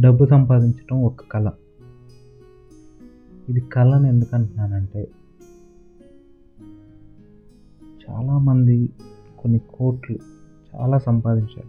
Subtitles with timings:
[0.00, 1.50] డబ్బు సంపాదించడం ఒక కళ.
[3.48, 5.08] ఇది కళని ఎందుకంటున్నానంటే
[8.10, 8.90] చాలామంది
[9.38, 10.18] కొన్ని కోట్లు
[10.74, 11.68] చాలా సంపాదించారు.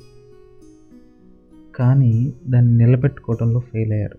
[1.75, 4.17] కానీ దాన్ని నిలబెట్టుకోవడంలో ఫెయిల్ అయ్యారు.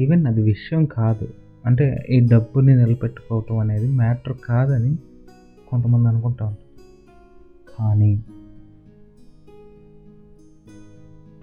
[0.00, 1.28] ఈవెన్ అది విషయం కాదు.
[1.66, 4.98] అంటే ఈ డబ్బుని నిలబెట్టుకోవటం అనేది మ్యాటర్ కాదని
[5.68, 6.70] కొంతమంది అనుకుంటా ఉంటారు.
[7.78, 8.24] కానీ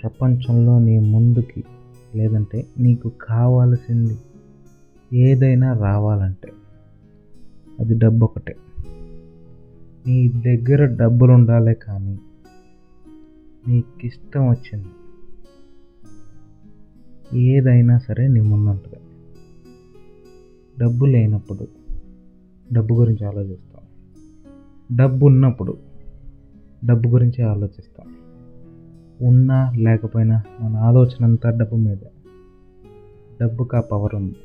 [0.07, 1.63] ప్రపంచంలో నీ ముందుకి
[2.15, 4.17] లేదంటే నీకు కావాల్సింది
[5.13, 6.51] ఏదైనా రావాలంటే
[7.79, 8.55] అది డబ్బు ఒకటే.
[10.07, 12.19] నీ దగ్గర డబ్బులు ఉండాలి కానీ
[13.67, 14.87] నీకు ఇష్టం వచ్చింది
[17.39, 18.99] ఏదైనా సరే నీ ముందు ఉంటుంది
[20.79, 21.67] డబ్బు లేనప్పుడు
[22.73, 23.81] డబ్బు గురించి ఆలోచిస్తాం.
[24.97, 25.77] డబ్బు ఉన్నప్పుడు
[26.85, 28.15] డబ్బు గురించి ఆలోచిస్తాం.
[29.21, 32.11] ఉన్నా లేకపోయినా మన ఆలోచన అంతా డబ్బు మీదే.
[33.41, 34.35] డబ్బుకు ఆ పవర్ ఉంది.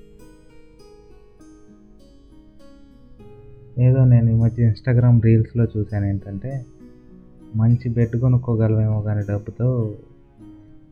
[3.79, 6.67] ఏదో నేను ఈ మధ్య ఇన్స్టాగ్రామ్ రీల్స్లో చూశాను ఏంటంటే
[7.55, 9.97] మంచి బెడ్ కొనుక్కోగలమేమో కానీ డబ్బుతో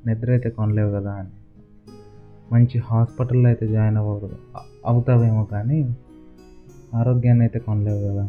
[0.07, 1.29] నిద్ర అయితే కొనలేవు కదా అని.
[2.53, 4.37] మంచి హాస్పిటల్లో అయితే జాయిన్ అవ్వదు
[4.87, 5.97] అవుతావేమో కానీ
[6.95, 8.27] ఆరోగ్యాన్ని అయితే కొనలేవు కదా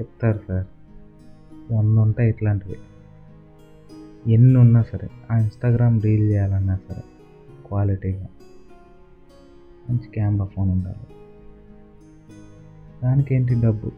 [0.00, 0.66] చెప్తారు సార్.
[1.72, 2.76] వంద ఉంటాయి ఇట్లాంటివి.
[4.26, 7.02] ఎన్ని ఉన్నా సరే ఆ ఇన్స్టాగ్రామ్ రీల్ చేయాలన్నా సరే
[7.66, 8.26] క్వాలిటీగా
[9.90, 11.14] మంచి కెమెరా ఫోన్ ఉండాలి.
[13.02, 13.92] దానికేంటి డబ్బు?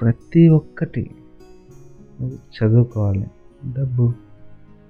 [0.00, 1.10] ప్రతి ఒక్కటి
[2.20, 3.26] నువ్వు చదువుకోవాలి.
[3.72, 4.12] డబ్బు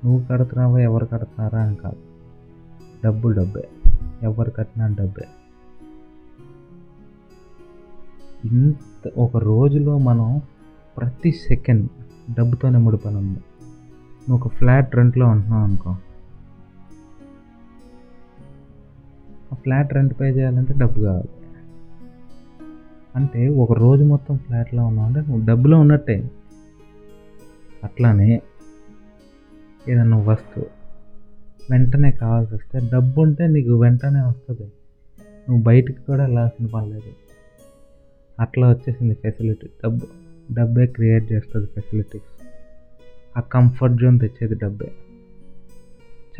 [0.04, 1.96] నువ్వు కడుతున్నావా ఎవరు కడుతున్నారా అని కాదు.
[3.04, 3.68] డబ్బు డబ్బే
[4.22, 5.26] ఎవరు కట్టినా డబ్బే.
[8.44, 10.42] ఇంత ఒక రోజులో మనం
[10.96, 11.88] ప్రతి సెకండ్
[12.34, 13.40] డబ్బుతోనే ముడిపని ఉంది
[14.28, 15.90] నువ్వు ఒక ఫ్లాట్ రెంట్లో ఉంటున్నావు అనుకో.
[19.52, 21.28] ఆ ఫ్లాట్ రెంట్ పే చేయాలంటే డబ్బు కావాలి.
[23.16, 26.30] అంటే ఒక రోజు మొత్తం ఫ్లాట్లో ఉన్నావు అంటే నువ్వు డబ్బులో ఉన్నట్టే.
[27.84, 28.42] అట్లానే
[29.88, 30.66] ఏదన్నా వస్తువు
[31.70, 34.72] వెంటనే కావాల్సి వస్తే డబ్బు ఉంటే నీకు వెంటనే వస్తుంది.
[35.48, 37.12] నువ్వు బయటికి కూడా వెళ్ళాల్సిన పర్లేదు
[38.40, 40.06] అట్లా వచ్చేసింది ఫెసిలిటీ డబ్బు
[40.54, 42.31] డబ్బే క్రియేట్ చేస్తుంది ఫెసిలిటీస్
[43.36, 44.92] ఆ కంఫర్ట్ జోన్ తెచ్చేది డబ్బే.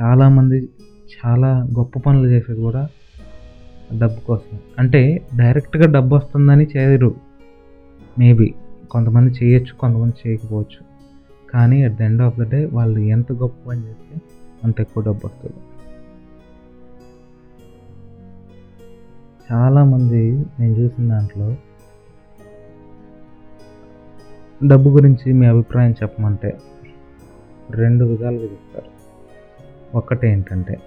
[0.01, 0.69] చాలామంది
[1.15, 2.89] చాలా గొప్ప పనులు చేసేది కూడా
[3.99, 7.15] డబ్బు కోసం అంటే డైరెక్ట్గా డబ్బు వస్తుందని చేయరు.
[8.19, 8.55] మేబీ
[8.91, 10.81] కొంతమంది చేయొచ్చు కొంతమంది చేయకపోవచ్చు.
[11.51, 14.21] కానీ at the end of the day వాళ్ళు ఎంత గొప్ప పని చేస్తే
[14.65, 15.61] అంత ఎక్కువ డబ్బు వస్తుంది
[19.47, 20.21] చాలామంది
[20.61, 21.57] నేను చూసిన దాంట్లో
[24.67, 26.59] డబ్బు గురించి మీ అభిప్రాయం చెప్పమంటే
[27.77, 29.03] రెండు విధాలుగా చెప్తారు.
[29.97, 30.79] ఒకటి ఏంటంటే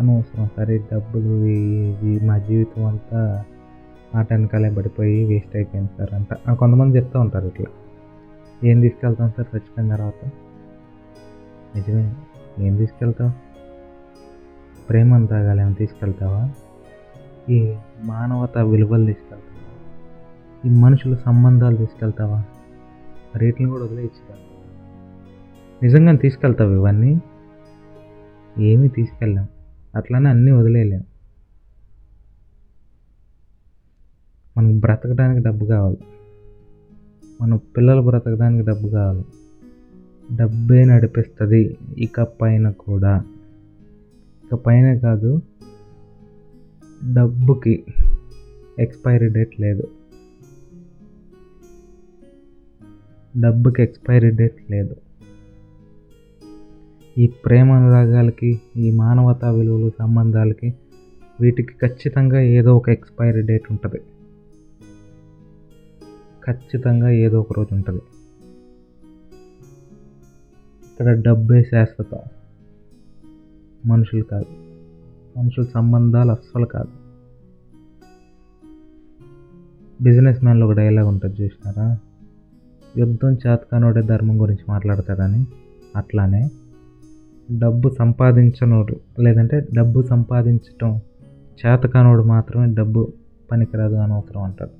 [0.00, 3.44] అనవసరం సరే డబ్బులు ఇవి మా జీవితం అంతా
[4.14, 6.34] ఆట వెనకాలే పడిపోయి వేస్ట్ అయిపోయింది సార్ అంట.
[6.34, 7.66] కొంతమంది చెప్తూ ఉంటారు ఇట్లా.
[8.64, 10.28] ఏం తీసుకెళ్తాం సార్ చచ్చిపోయిన తర్వాత?
[11.76, 12.14] నిజమే.
[12.58, 13.30] ఏం తీసుకెళ్తావు
[14.88, 16.50] ప్రేమ ప్రేమను ఏమైనా తీసుకెళ్తావా?
[17.50, 20.70] ఈ మానవత విలువలు తీసుకెళ్తావా?
[20.70, 22.44] ఈ మనుషుల సంబంధాలు తీసుకెళ్తావా?
[23.36, 24.38] రేట్లను కూడా వదిలేయచ్చుగా
[25.82, 27.20] నిజంగా తీసుకెళ్తావు ఇవన్నీ?
[28.58, 29.48] ఏమీ తీసుకెళ్ళాం.
[29.96, 31.04] అట్లానే అన్నీ వదిలేయలేం.
[34.56, 35.98] మనకు బ్రతకడానికి డబ్బు కావాలి.
[37.40, 39.24] మన పిల్లలు బ్రతకడానికి డబ్బు కావాలి.
[40.36, 43.24] డబ్బే నడిపిస్తుంది ఇక పైన కూడా.
[44.44, 45.42] ఇక పైన కాదు
[47.14, 47.84] డబ్బుకి
[48.78, 49.88] ఎక్స్పైరీ డేట్ లేదు.
[53.40, 54.96] డబ్బుకి ఎక్స్పైరీ డేట్ లేదు.
[57.18, 60.74] ఈ ప్రేమ అనురాగాలకి ఈ మానవతా విలువలు సంబంధాలకి
[61.40, 63.98] వీటికి ఖచ్చితంగా ఏదో ఒక ఎక్స్పైరీ డేట్ ఉంటుంది.
[66.46, 68.02] ఖచ్చితంగా ఏదో ఒక రోజు ఉంటుంది.
[70.86, 72.18] ఇక్కడ డబ్బే శాశ్వతం.
[73.86, 74.46] మనుషులు కాదు.
[75.38, 76.88] మనుషుల సంబంధాలు అస్సలు కాదు.
[80.02, 81.98] బిజినెస్ మ్యాన్లో ఒక డైలాగ్ ఉంటుంది చూసినారా?
[82.98, 85.46] యుద్ధం చేతకానోడే ధర్మం గురించి మాట్లాడతాడని.
[85.96, 86.50] అట్లానే
[87.50, 91.00] డబ్బు సంపాదించనోడు లేదంటే డబ్బు సంపాదించటం
[91.66, 93.12] చేతకానోడు మాత్రమే డబ్బు
[93.50, 94.70] పనికిరాదు అనవసరం అంటారు.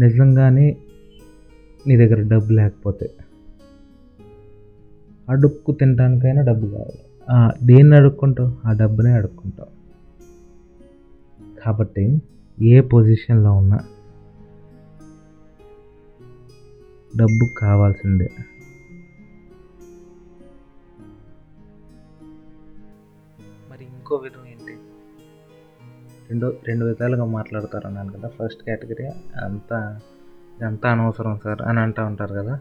[0.00, 0.76] నిజంగానే
[1.86, 3.10] నీ దగ్గర డబ్బు లేకపోతే
[5.28, 6.98] అడుక్కు తినడానికైనా డబ్బు కావాలి.
[7.66, 8.68] దేన్ని అడుక్కుంటావు?
[8.68, 9.76] ఆ డబ్బునే అడుక్కుంటావు.
[11.64, 12.22] కాబట్టి
[12.62, 13.78] ఏ పొజిషన్లో ఉన్నా
[17.16, 18.28] డబ్బు కావాల్సిందే.
[23.70, 24.72] మరి ఇంకో విధం ఏంటి?
[26.30, 28.28] రెండు రెండు విధాలుగా మాట్లాడతారు అన్నాను కదా.
[28.28, 29.06] ఫస్ట్ కేటగిరీ
[29.44, 30.00] అంతా
[30.62, 32.60] ఎంత అనవసరం సార్ అని అంటూ ఉంటారు కదా.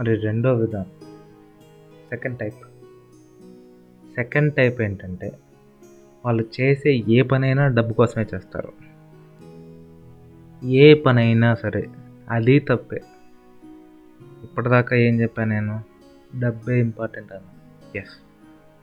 [0.00, 0.82] మరి రెండో విధం
[2.08, 2.56] సెకండ్ టైప్
[4.14, 5.38] సెకండ్ టైప్ ఏంటంటే
[6.24, 8.72] వాళ్ళు చేసే ఏ పనైనా డబ్బు కోసమే చేస్తారు.
[10.66, 11.88] ఏ పనైనా సరే
[12.30, 13.02] అది తప్పే.
[14.58, 15.82] ఇప్పటిదాకా ఏం చెప్పాను నేను?
[16.38, 17.46] డబ్బే ఇంపార్టెంట్ అన్న.
[17.98, 18.22] ఎస్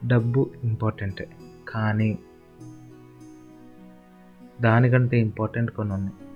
[0.06, 1.28] డబ్బు ఇంపార్టెంటే.
[1.68, 2.18] కానీ
[4.60, 6.28] దానికంటే ఇంపార్టెంట్ కొన్ని ఉన్నాయి.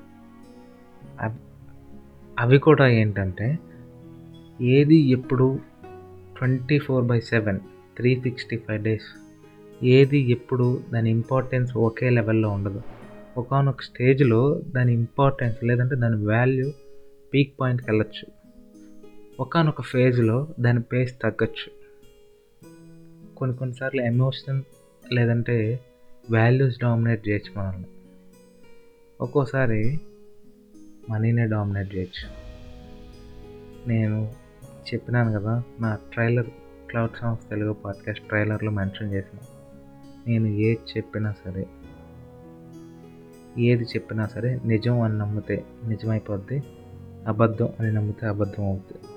[2.39, 3.59] అవి కూడా ఏంటంటే
[4.61, 5.61] ఏది ఎప్పుడు
[6.39, 7.61] twenty four by seven
[7.97, 9.23] three sixty five days
[9.85, 12.83] ఏది ఎప్పుడు దాని ఇంపార్టెన్స్ ఒకే లెవెల్లో ఉండదు.
[13.37, 16.73] ఒకనొక స్టేజ్లో దాని ఇంపార్టెన్స్ లేదంటే దాని వాల్యూ
[17.35, 18.40] పీక్ పాయింట్కి వెళ్ళచ్చు.
[19.41, 21.73] ఒకనొక ఫేజ్లో దాని పేస్ తగ్గచ్చు.
[23.37, 24.63] కొన్ని కొన్నిసార్లు ఎమోషన్
[25.13, 25.81] లేదంటే
[26.31, 27.85] వాల్యూస్ డామినేట్ చేయొచ్చు మనల్ని.
[29.21, 30.01] ఒక్కోసారి
[31.11, 32.29] మనీనే డామినేట్ చేయొచ్చు.
[33.89, 34.33] నేను
[34.95, 36.47] చెప్పినాను కదా నా trailer
[36.91, 39.39] cloud songs Telugu podcast ట్రైలర్లో మెన్షన్ చేసిన.
[40.27, 41.67] నేను ఏది చెప్పినా సరే
[43.59, 46.63] ఏది చెప్పినా సరే నిజం అని నమ్మితే నిజమైపోద్ది
[47.27, 49.10] అబద్ధం అని నమ్మితే అబద్ధం అవుతుంది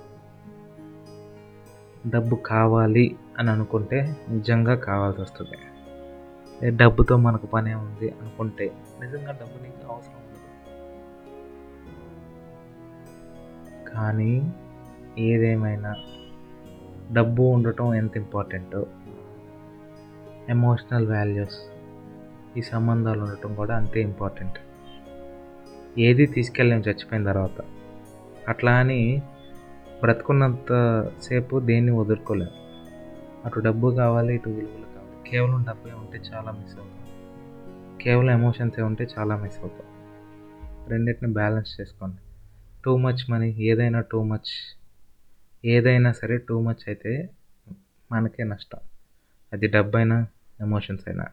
[2.07, 5.57] డబ్బు కావాలి అని అనుకుంటే నిజంగా కావాల్సి వస్తుంది.
[6.75, 10.49] డబ్బుతో మనకు పనే ఉంది అనుకుంటే నిజంగా డబ్బు నీకు అవసరం ఉండదు.
[13.89, 14.53] కానీ
[15.17, 15.95] ఏదేమైనా
[17.11, 18.87] డబ్బు ఉండటం ఎంత ఇంపార్టెంటో
[20.49, 21.59] ఎమోషనల్ వాల్యూస్
[22.57, 24.57] ఈ సంబంధాలు ఉండటం కూడా అంతే ఇంపార్టెంట్.
[25.97, 27.63] ఏది తీసుకెళ్ళాం చచ్చిపోయిన తర్వాత.
[28.49, 29.21] అట్లా అని
[30.03, 30.69] బ్రతుకున్నంత
[31.21, 32.49] సేపు దేన్ని వదులుకోలేం
[33.45, 35.29] అటు డబ్బు కావాలి ఇటు విలువలు కావాలి.
[35.29, 37.05] కేవలం డబ్బే ఉంటే చాలా మిస్ అవుతాం.
[38.01, 39.87] కేవలం ఎమోషన్సే ఉంటే చాలా మిస్ అవుతాం.
[40.89, 42.17] రెండింటిని బ్యాలెన్స్ చేసుకోండి.
[42.85, 44.53] టూ మచ్ మనీ ఏదైనా టూ మచ్
[45.65, 47.29] ఏదైనా సరే టూ మచ్ అయితే
[48.11, 48.79] మనకే నష్టం.
[49.53, 50.27] అది డబ్బైనా
[50.59, 51.25] ఎమోషన్స్ అయినా.